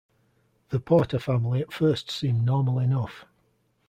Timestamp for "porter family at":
0.79-1.71